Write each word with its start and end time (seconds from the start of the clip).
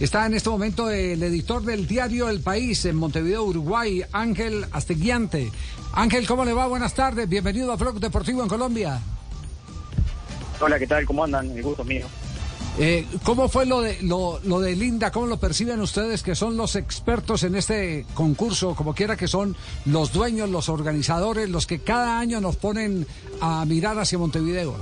Está 0.00 0.26
en 0.26 0.34
este 0.34 0.50
momento 0.50 0.90
el 0.90 1.22
editor 1.22 1.62
del 1.62 1.86
diario 1.86 2.28
El 2.28 2.40
País 2.40 2.84
en 2.84 2.96
Montevideo, 2.96 3.44
Uruguay, 3.44 4.02
Ángel 4.10 4.66
Asteguiante. 4.72 5.52
Ángel, 5.92 6.26
¿cómo 6.26 6.44
le 6.44 6.52
va? 6.52 6.66
Buenas 6.66 6.94
tardes. 6.94 7.28
Bienvenido 7.28 7.70
a 7.70 7.76
Blog 7.76 8.00
Deportivo 8.00 8.42
en 8.42 8.48
Colombia. 8.48 9.00
Hola, 10.60 10.80
¿qué 10.80 10.88
tal? 10.88 11.06
¿Cómo 11.06 11.22
andan? 11.22 11.48
El 11.50 11.62
gusto 11.62 11.82
es 11.82 11.88
mío. 11.88 12.06
Eh, 12.76 13.06
¿Cómo 13.22 13.48
fue 13.48 13.66
lo 13.66 13.82
de, 13.82 14.02
lo, 14.02 14.40
lo 14.42 14.58
de 14.58 14.74
Linda? 14.74 15.12
¿Cómo 15.12 15.26
lo 15.26 15.38
perciben 15.38 15.80
ustedes 15.80 16.24
que 16.24 16.34
son 16.34 16.56
los 16.56 16.74
expertos 16.74 17.44
en 17.44 17.54
este 17.54 18.04
concurso? 18.14 18.74
Como 18.74 18.96
quiera 18.96 19.16
que 19.16 19.28
son 19.28 19.54
los 19.84 20.12
dueños, 20.12 20.50
los 20.50 20.68
organizadores, 20.68 21.48
los 21.48 21.68
que 21.68 21.78
cada 21.78 22.18
año 22.18 22.40
nos 22.40 22.56
ponen 22.56 23.06
a 23.40 23.64
mirar 23.64 23.96
hacia 24.00 24.18
Montevideo. 24.18 24.74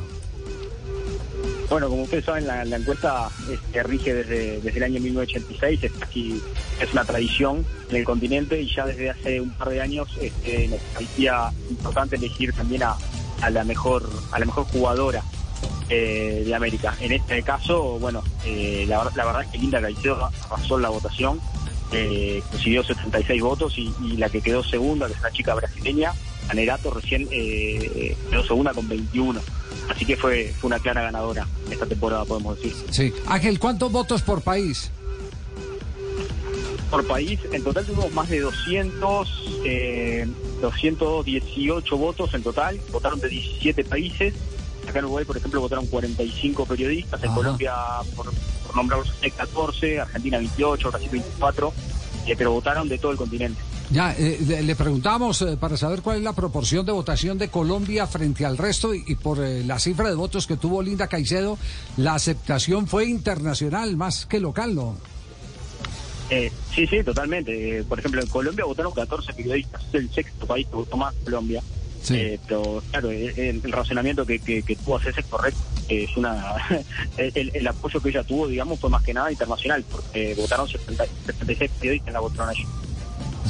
Bueno, 1.73 1.89
como 1.89 2.03
ustedes 2.03 2.27
saben, 2.27 2.47
la, 2.47 2.65
encuesta 2.65 3.31
este, 3.51 3.83
rige 3.83 4.13
desde, 4.13 4.61
desde 4.61 4.77
el 4.77 4.83
año 4.83 5.01
1986, 5.01 5.85
es, 5.85 5.93
casi, 5.93 6.43
es 6.79 6.93
una 6.93 7.03
tradición 7.03 7.65
en 7.89 7.97
el 7.97 8.05
continente 8.05 8.61
y 8.61 8.71
ya 8.71 8.85
desde 8.85 9.09
hace 9.09 9.41
un 9.41 9.49
par 9.53 9.71
de 9.71 9.81
años 9.81 10.07
este, 10.21 10.69
nos 10.69 10.81
parecía 10.93 11.51
importante 11.71 12.17
elegir 12.17 12.53
también 12.53 12.83
a, 12.83 12.95
a 13.41 13.49
la 13.49 13.65
mejor 13.65 14.07
a 14.33 14.39
la 14.39 14.45
mejor 14.45 14.65
jugadora 14.65 15.23
eh, 15.89 16.43
de 16.45 16.55
América. 16.55 16.95
En 17.01 17.13
este 17.13 17.43
caso, 17.43 17.99
bueno, 17.99 18.23
eh, 18.45 18.85
la, 18.87 19.11
la, 19.17 19.25
verdad 19.25 19.43
es 19.45 19.49
que 19.49 19.57
Linda 19.57 19.81
Caicedo 19.81 20.29
arrasó 20.51 20.79
la 20.79 20.91
votación, 20.91 21.41
eh, 21.91 22.43
consiguió 22.51 22.85
76 22.85 23.41
votos 23.41 23.79
y, 23.79 23.95
y, 24.05 24.19
la 24.19 24.29
que 24.29 24.43
quedó 24.43 24.63
segunda, 24.63 25.07
que 25.07 25.15
es 25.15 25.21
una 25.21 25.31
chica 25.31 25.55
brasileña, 25.55 26.13
Anerato, 26.49 26.91
recién 26.91 27.29
eh, 27.31 28.17
quedó 28.31 28.45
segunda 28.45 28.73
con 28.73 28.89
21. 28.89 29.41
Así 29.89 30.05
que 30.05 30.17
fue, 30.17 30.55
fue 30.61 30.69
una 30.69 30.79
clara 30.79 31.03
ganadora 31.03 31.47
esta 31.71 31.87
temporada, 31.87 32.25
podemos 32.25 32.57
decir. 32.57 32.75
Sí. 32.91 33.13
Ángel, 33.27 33.59
¿cuántos 33.59 33.91
votos 33.91 34.23
por 34.23 34.43
país? 34.43 34.91
Por 36.91 37.07
país, 37.07 37.41
en 37.53 37.65
total 37.65 37.87
tuvimos 37.87 38.13
más 38.13 38.29
de 38.29 38.41
200, 38.41 39.63
eh, 39.65 40.29
218 40.61 41.97
votos 41.97 42.35
en 42.35 42.43
total, 42.43 42.79
votaron 42.91 43.19
de 43.21 43.29
17 43.29 43.85
países. 43.85 44.35
Acá 44.87 44.99
en 44.99 45.07
Uruguay, 45.07 45.25
por 45.25 45.37
ejemplo, 45.37 45.61
votaron 45.61 45.87
45 45.87 46.67
periodistas, 46.67 47.23
en 47.23 47.29
Ajá. 47.29 47.37
Colombia, 47.37 47.75
por, 48.15 48.27
por 48.67 48.77
nombrarlos, 48.77 49.13
14, 49.37 50.01
Argentina 50.01 50.39
28, 50.39 50.91
Brasil 50.91 51.09
24, 51.11 51.73
eh, 52.27 52.35
pero 52.37 52.53
votaron 52.53 52.89
de 52.89 52.99
todo 52.99 53.13
el 53.13 53.19
continente. 53.19 53.61
Ya, 53.93 54.15
eh, 54.19 54.63
le 54.63 54.75
preguntamos 54.75 55.43
eh, 55.43 55.59
para 55.61 55.77
saber 55.77 56.01
cuál 56.01 56.17
es 56.17 56.23
la 56.23 56.33
proporción 56.33 56.87
de 56.87 56.93
votación 56.93 57.37
de 57.37 57.49
Colombia 57.49 58.07
frente 58.07 58.47
al 58.47 58.57
resto 58.57 58.95
y, 58.95 59.05
y 59.07 59.17
por 59.17 59.45
eh, 59.45 59.63
la 59.65 59.79
cifra 59.79 60.09
de 60.09 60.15
votos 60.15 60.47
que 60.47 60.57
tuvo 60.57 60.83
Linda 60.83 61.09
Caicedo, 61.09 61.59
la 61.99 62.15
aceptación 62.15 62.87
fue 62.87 63.05
internacional 63.05 63.95
más 63.99 64.25
que 64.25 64.41
local, 64.41 64.75
¿no? 64.75 64.97
Eh, 66.31 66.51
sí, 66.75 66.87
sí, 66.87 67.05
totalmente. 67.05 67.85
por 67.87 67.99
ejemplo, 67.99 68.23
en 68.23 68.29
Colombia 68.29 68.65
votaron 68.65 68.93
14 68.93 69.35
periodistas, 69.35 69.85
es 69.89 69.95
el 69.95 70.11
sexto 70.11 70.47
país 70.47 70.67
que 70.67 70.77
votó 70.77 70.97
más 70.97 71.15
Colombia. 71.25 71.63
Sí. 72.03 72.15
Eh, 72.17 72.41
pero 72.49 72.83
claro, 72.91 73.11
el, 73.11 73.61
el 73.63 73.73
razonamiento 73.73 74.25
que, 74.25 74.39
que, 74.39 74.63
que, 74.63 74.75
tuvo 74.75 74.99
César 75.01 75.21
es 75.21 75.27
correcto. 75.27 75.61
Es 75.89 76.17
una 76.17 76.55
el, 77.19 77.51
el, 77.53 77.67
apoyo 77.67 78.01
que 78.01 78.09
ella 78.09 78.25
tuvo, 78.25 78.49
digamos, 78.49 78.81
fue 78.81 78.89
más 78.89 79.03
que 79.03 79.13
nada 79.13 79.31
internacional, 79.31 79.85
porque 79.91 80.35
votaron 80.35 80.67
70, 80.67 81.05
76 81.27 81.71
periodistas 81.79 82.09
en 82.09 82.15
la 82.15 82.21
votaron 82.21 82.49
allí. 82.49 82.65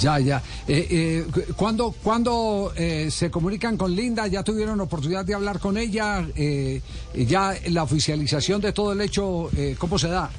Ya, 0.01 0.19
ya. 0.19 0.43
Eh, 0.67 0.87
eh, 0.91 1.27
¿Cuándo, 1.57 1.95
cuando, 2.03 2.73
eh, 2.77 3.11
se 3.11 3.31
comunican 3.31 3.77
con 3.77 3.95
Linda? 3.95 4.27
¿Ya 4.27 4.43
tuvieron 4.43 4.81
oportunidad 4.81 5.25
de 5.25 5.35
hablar 5.35 5.59
con 5.59 5.77
ella? 5.77 6.27
Eh, 6.35 6.81
¿Ya 7.15 7.55
la 7.69 7.83
oficialización 7.83 8.61
de 8.61 8.73
todo 8.73 8.93
el 8.93 9.01
hecho, 9.01 9.51
eh, 9.57 9.77
cómo 9.79 9.99
se 9.99 10.09
da? 10.09 10.31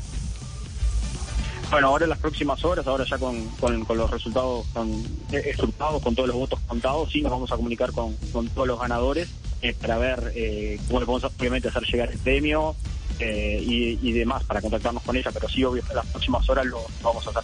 Bueno, 1.73 1.87
ahora 1.87 2.05
en 2.05 2.11
las 2.11 2.19
próximas 2.19 2.63
horas, 2.63 2.85
ahora 2.85 3.03
ya 3.03 3.17
con, 3.17 3.47
con, 3.59 3.97
los 3.97 4.11
resultados 4.11 4.67
con, 4.73 4.91
estructurados, 5.31 6.03
con 6.03 6.13
todos 6.13 6.29
los 6.29 6.37
votos 6.37 6.59
contados, 6.67 7.11
sí 7.11 7.21
nos 7.21 7.31
vamos 7.31 7.51
a 7.51 7.55
comunicar 7.55 7.91
con, 7.91 8.13
con 8.31 8.47
todos 8.49 8.67
los 8.67 8.79
ganadores 8.79 9.29
eh, 9.63 9.73
para 9.81 9.97
ver 9.97 10.33
eh, 10.35 10.79
cómo 10.87 10.99
le 10.99 11.05
podemos 11.07 11.31
obviamente 11.35 11.69
hacer 11.69 11.83
llegar 11.83 12.11
el 12.11 12.19
premio 12.19 12.75
eh, 13.17 13.59
y, 13.59 13.97
y, 14.07 14.11
demás, 14.11 14.43
para 14.43 14.61
contactarnos 14.61 15.01
con 15.01 15.15
ella, 15.15 15.31
pero 15.33 15.49
sí, 15.49 15.63
obvio, 15.63 15.81
en 15.89 15.95
las 15.95 16.05
próximas 16.05 16.47
horas 16.47 16.65
lo 16.65 16.85
vamos 17.01 17.25
a 17.25 17.31
hacer. 17.31 17.43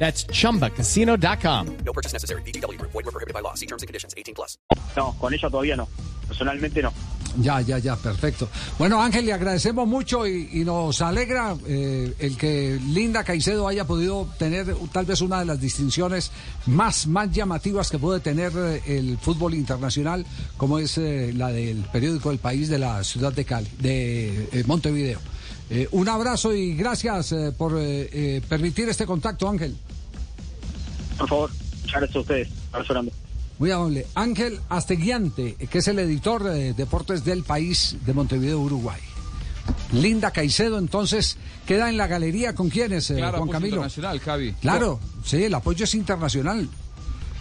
That's 0.00 0.26
chumbacasino.com. 0.32 1.66
No 1.84 1.92
purchase 1.92 2.14
necessary. 2.14 2.40
BGW. 2.42 2.80
Void 2.80 3.04
were 3.04 3.12
prohibited 3.12 3.34
by 3.34 3.42
law. 3.42 3.52
See 3.54 3.66
terms 3.66 3.82
and 3.82 3.88
conditions 3.88 4.14
18 4.16 4.34
plus. 4.34 4.58
No, 4.96 5.14
con 5.20 5.34
ella 5.34 5.50
todavía 5.50 5.76
no. 5.76 5.86
Personalmente 6.26 6.82
no. 6.82 6.90
Ya, 7.38 7.60
ya, 7.60 7.78
ya, 7.78 7.96
perfecto. 7.96 8.48
Bueno, 8.78 9.00
Ángel, 9.00 9.26
le 9.26 9.32
agradecemos 9.32 9.86
mucho 9.86 10.26
y, 10.26 10.48
y 10.52 10.64
nos 10.64 11.00
alegra 11.00 11.54
eh, 11.66 12.12
el 12.18 12.36
que 12.36 12.80
Linda 12.88 13.22
Caicedo 13.22 13.68
haya 13.68 13.86
podido 13.86 14.26
tener 14.38 14.74
tal 14.90 15.04
vez 15.04 15.20
una 15.20 15.38
de 15.38 15.44
las 15.44 15.60
distinciones 15.60 16.32
más, 16.66 17.06
más 17.06 17.30
llamativas 17.30 17.90
que 17.90 17.98
puede 17.98 18.20
tener 18.20 18.52
eh, 18.56 18.82
el 18.86 19.18
fútbol 19.18 19.54
internacional, 19.54 20.26
como 20.56 20.78
es 20.78 20.98
eh, 20.98 21.32
la 21.36 21.48
del 21.52 21.84
periódico 21.92 22.30
El 22.30 22.38
País 22.38 22.68
de 22.68 22.78
la 22.78 23.04
ciudad 23.04 23.32
de 23.32 23.44
Cali, 23.44 23.68
de 23.78 24.48
eh, 24.52 24.64
Montevideo. 24.66 25.20
Un 25.92 26.08
abrazo 26.08 26.54
y 26.54 26.74
gracias 26.74 27.34
por 27.56 27.72
permitir 28.48 28.88
este 28.88 29.06
contacto, 29.06 29.48
Ángel. 29.48 29.76
Por 31.18 31.28
favor, 31.28 31.50
muchas 31.82 32.00
gracias 32.00 32.16
a 32.16 32.20
ustedes. 32.20 32.48
Abrazo. 32.72 33.10
Muy 33.58 33.70
amable. 33.70 34.06
Ángel 34.14 34.58
Asteguiante, 34.68 35.54
que 35.54 35.78
es 35.78 35.88
el 35.88 35.98
editor 35.98 36.44
de 36.44 36.72
Deportes 36.72 37.24
del 37.24 37.42
País 37.42 37.96
de 38.06 38.14
Montevideo, 38.14 38.58
Uruguay. 38.58 39.00
Linda 39.92 40.30
Caicedo, 40.30 40.78
entonces, 40.78 41.36
queda 41.66 41.90
en 41.90 41.96
la 41.96 42.06
galería 42.06 42.54
con 42.54 42.70
quiénes, 42.70 43.08
claro, 43.08 43.38
Juan 43.38 43.50
Camilo. 43.50 43.76
internacional, 43.76 44.18
Javi. 44.20 44.52
Claro, 44.60 44.98
sí, 45.24 45.44
el 45.44 45.54
apoyo 45.54 45.84
es 45.84 45.94
internacional. 45.94 46.68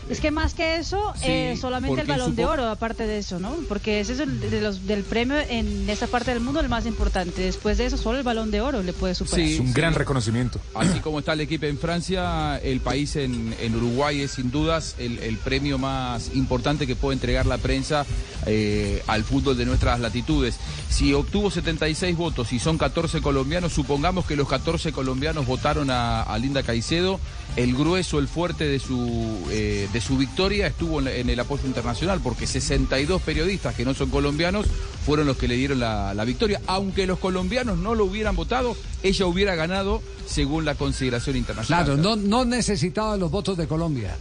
Es 0.10 0.20
que 0.20 0.32
más 0.32 0.54
que 0.56 0.78
eso, 0.78 1.14
Sí, 1.16 1.26
eh, 1.28 1.58
solamente 1.60 2.02
el 2.02 2.08
balón 2.08 2.36
de 2.36 2.46
oro, 2.46 2.68
aparte 2.68 3.06
de 3.06 3.20
eso, 3.20 3.40
¿no? 3.40 3.56
Porque 3.68 4.00
ese 4.00 4.14
es 4.14 4.20
el 4.20 4.40
de 4.40 4.62
los, 4.62 4.88
del 4.88 5.04
premio 5.04 5.38
en 5.38 5.90
esa 5.90 6.08
parte 6.08 6.32
del 6.32 6.40
mundo 6.40 6.60
el 6.60 6.70
más 6.70 6.86
importante. 6.86 7.44
Después 7.44 7.78
de 7.78 7.86
eso, 7.86 7.98
solo 7.98 8.18
el 8.18 8.24
balón 8.24 8.50
de 8.50 8.62
oro 8.62 8.82
le 8.82 8.94
puede 8.94 9.14
superar. 9.14 9.48
Sí, 9.48 9.54
Es 9.54 9.60
un 9.60 9.74
gran 9.74 9.94
reconocimiento. 9.94 10.60
Así 10.74 11.00
como 11.00 11.20
está 11.20 11.34
el 11.34 11.42
equipo 11.42 11.68
en 11.68 11.78
Francia, 11.78 12.58
el 12.58 12.80
país 12.82 13.16
en, 13.16 13.56
en 13.60 13.76
Uruguay 13.76 14.22
es 14.22 14.32
sin 14.32 14.50
dudas 14.52 14.96
el, 14.98 15.20
el 15.20 15.38
premio 15.38 15.78
más 15.78 16.32
importante 16.34 16.88
que 16.88 16.96
puede 16.96 17.14
entregar 17.14 17.46
la 17.46 17.58
prensa 17.58 18.06
eh, 18.46 19.04
al 19.08 19.24
fútbol 19.24 19.58
de 19.58 19.66
nuestras 19.66 20.00
latitudes. 20.00 20.58
Si 20.90 21.14
obtuvo 21.14 21.52
76 21.52 22.18
votos 22.18 22.52
y 22.54 22.60
son 22.60 22.78
14 22.78 23.22
colombianos, 23.22 23.74
supongamos 23.74 24.26
que 24.26 24.36
los 24.36 24.48
14 24.48 24.92
colombianos 24.92 25.46
votaron 25.46 25.92
a, 25.92 26.24
a 26.24 26.38
Linda 26.40 26.64
Caicedo, 26.64 27.20
el 27.56 27.76
grueso, 27.76 28.20
el 28.20 28.28
fuerte 28.28 28.66
de 28.66 28.80
su, 28.80 29.48
eh, 29.52 29.88
de 29.92 29.99
su 30.02 30.18
victoria 30.18 30.68
estuvo 30.68 31.00
en, 31.02 31.30
el 31.30 31.40
apoyo 31.40 31.66
internacional, 31.66 32.20
porque 32.24 32.46
62 32.48 33.22
periodistas 33.22 33.76
que 33.76 33.86
no 33.86 33.94
son 33.94 34.10
colombianos 34.10 34.66
fueron 35.06 35.28
los 35.28 35.38
que 35.38 35.48
le 35.48 35.56
dieron 35.56 35.80
la, 35.80 36.14
la 36.14 36.26
victoria. 36.26 36.62
Aunque 36.68 37.06
los 37.08 37.20
colombianos 37.20 37.78
no 37.78 37.96
lo 37.96 38.06
hubieran 38.06 38.36
votado, 38.36 38.76
ella 39.04 39.26
hubiera 39.26 39.56
ganado 39.56 40.02
según 40.28 40.66
la 40.66 40.76
consideración 40.76 41.36
internacional. 41.36 41.86
Claro, 41.86 41.98
no, 42.02 42.16
no 42.16 42.46
necesitaba 42.46 43.18
los 43.18 43.32
votos 43.32 43.58
de 43.58 43.68
Colombia. 43.68 44.16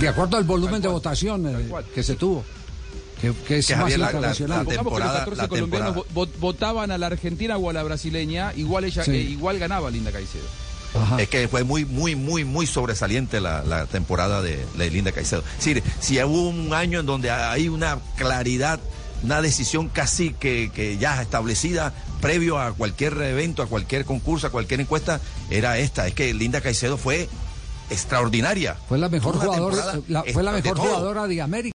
De 0.00 0.08
acuerdo 0.08 0.36
al 0.36 0.44
volumen 0.44 0.82
de 0.82 0.88
votación 0.88 1.46
eh, 1.46 1.68
que 1.94 2.02
se 2.02 2.16
tuvo. 2.16 2.44
Que, 3.20 3.32
que 3.48 3.58
es 3.58 3.66
Que, 3.66 3.76
más 3.76 3.96
la- 3.96 4.10
que 4.12 4.20
los 4.20 4.36
temporada- 4.68 5.20
14 5.20 5.42
la 5.42 5.48
colombianos 5.48 5.94
temporada. 6.04 6.36
votaban 6.38 6.90
a 6.90 6.98
la 6.98 7.06
argentina 7.06 7.56
o 7.56 7.70
a 7.70 7.72
la 7.72 7.82
brasileña, 7.82 8.52
igual 8.54 8.84
ella 8.84 9.04
Sí. 9.04 9.10
eh, 9.12 9.20
igual 9.22 9.58
ganaba 9.58 9.90
Linda 9.90 10.12
Caicedo. 10.12 10.44
Es 11.18 11.28
que 11.28 11.48
fue 11.48 11.64
muy, 11.64 11.84
muy, 11.84 12.14
muy, 12.16 12.44
muy 12.44 12.66
sobresaliente 12.66 13.40
la, 13.40 13.62
la 13.62 13.86
temporada 13.86 14.42
de, 14.42 14.64
de 14.76 14.90
Linda 14.90 15.12
Caicedo. 15.12 15.42
Si 15.58 16.22
hubo 16.22 16.48
un 16.48 16.72
año 16.74 17.00
en 17.00 17.06
donde 17.06 17.30
hay 17.30 17.68
una 17.68 17.98
claridad, 18.16 18.80
una 19.22 19.40
decisión 19.42 19.88
casi 19.88 20.32
que, 20.34 20.70
que 20.74 20.98
ya 20.98 21.20
establecida 21.22 21.92
previo 22.20 22.58
a 22.58 22.72
cualquier 22.72 23.14
evento, 23.22 23.62
a 23.62 23.66
cualquier 23.66 24.04
concurso, 24.04 24.46
a 24.46 24.50
cualquier 24.50 24.80
encuesta, 24.80 25.20
era 25.50 25.78
esta. 25.78 26.06
Es 26.06 26.14
que 26.14 26.32
Linda 26.34 26.60
Caicedo 26.60 26.96
fue 26.98 27.28
extraordinaria. 27.90 28.76
Fue 28.88 28.98
la 28.98 29.08
mejor 29.08 29.36
jugadora, 29.38 30.00
la- 30.08 30.24
fue 30.32 30.42
la 30.42 30.52
mejor 30.52 30.78
jugadora 30.78 31.26
de 31.26 31.40
América. 31.42 31.75